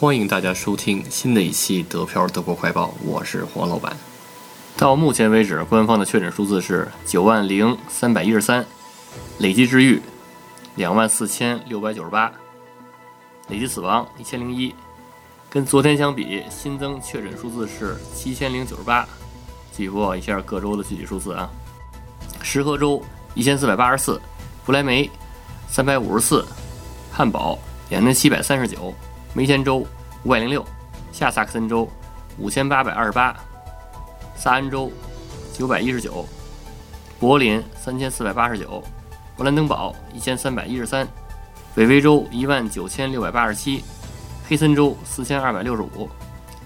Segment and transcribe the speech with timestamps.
[0.00, 3.96] 欢迎大家收听新的一期德漂德国快报，我是黄老板。
[4.76, 8.64] 到目前为止，官方的确诊数字是九万零三百一十三，
[9.38, 10.00] 累计治愈
[10.76, 12.30] 两万四千六百九十八，
[13.48, 14.72] 累计死亡一千零一。
[15.50, 19.04] 跟昨天相比，新增确诊数字是七千零九十八。
[19.72, 21.50] 继续播报一下各州的具体数字啊：
[22.40, 23.02] 石河州
[23.34, 24.20] 一千四百八十四，
[24.64, 25.10] 不来梅
[25.68, 26.46] 三百五十四，
[27.10, 27.58] 汉堡
[27.90, 28.94] 两千七百三十九，
[29.34, 29.86] 梅田州
[30.24, 30.64] 五百零六，
[31.12, 31.88] 下萨克森州
[32.38, 33.36] 五千八百二十八，
[34.36, 34.90] 萨恩州
[35.52, 36.24] 九百一十九，
[37.20, 38.82] 柏林三千四百八十九，
[39.36, 41.06] 勃兰登堡一千三百一十三，
[41.74, 43.84] 北威州一万九千六百八十七。
[44.48, 46.08] 黑森州四千二百六十五，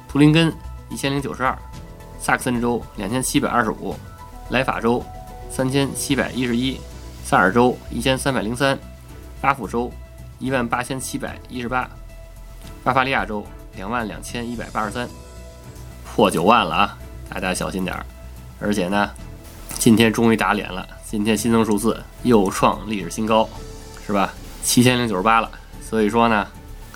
[0.09, 0.55] 图林根
[0.89, 1.59] 一千零九十二，
[2.21, 3.97] 萨克森州两千七百二十五，
[4.51, 5.05] 莱法州
[5.51, 6.81] 三千七百一十一，
[7.25, 8.79] 萨尔州一千三百零三，
[9.41, 9.91] 巴甫州
[10.39, 11.91] 一万八千七百一十八，
[12.85, 13.45] 巴伐利亚州
[13.77, 15.09] 两万两千一百八十三，
[16.05, 16.99] 破九万了啊！
[17.29, 18.05] 大家小心点儿。
[18.61, 19.11] 而且呢，
[19.79, 23.49] 今天终于打脸了，今天新增数字又创历史新高，
[24.07, 24.33] 是吧？
[24.63, 25.51] 七千零九十八了。
[25.81, 26.47] 所以说呢。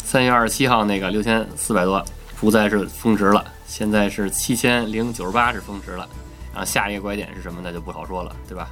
[0.09, 2.01] 三月二十七号那个六千四百多
[2.39, 6.09] 不再是峰值了，现在是七千零九十八是峰值了，
[6.53, 8.69] 然后下一个拐点是什么那就不好说了，对吧？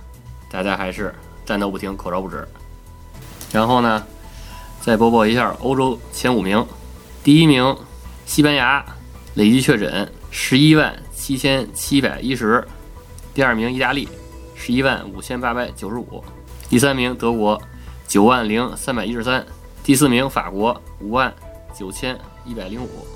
[0.49, 1.13] 大家还是
[1.45, 2.47] 战斗不停，口罩不止。
[3.51, 4.07] 然后呢，
[4.81, 6.65] 再播报一下欧洲前五名，
[7.25, 7.75] 第一名
[8.27, 8.85] 西班牙
[9.33, 12.63] 累计确诊十一万七千七百一十，
[13.33, 14.07] 第二名意大利
[14.55, 16.23] 十一万五千八百九十五，
[16.69, 17.59] 第三名德国
[18.07, 19.43] 九万零三百一十三。
[19.83, 21.35] 第四名法国五万
[21.75, 23.07] 九千一百零五，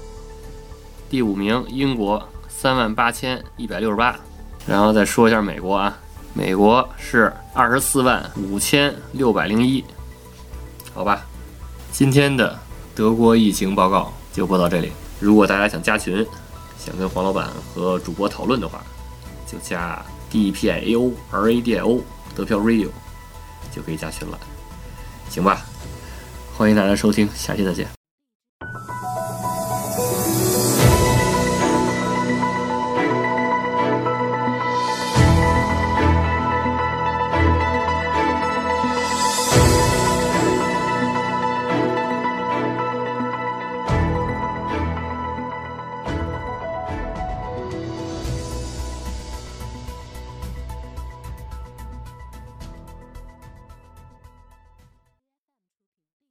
[1.10, 4.18] 第五名英国三万八千一百六十八，
[4.66, 5.98] 然后再说一下美国啊，
[6.32, 9.84] 美国是二十四万五千六百零一，
[10.94, 11.26] 好吧，
[11.92, 12.58] 今天的
[12.98, 14.90] 德国疫情报告就播到这里。
[15.20, 16.26] 如果大家想加群，
[16.76, 18.82] 想跟黄老板和主播讨论的话，
[19.46, 22.00] 就加 D P I A O R A D I O
[22.34, 22.88] 德票 Radio
[23.70, 24.36] 就可以加群了，
[25.30, 25.64] 行吧？
[26.56, 27.97] 欢迎大家收听，下期再见。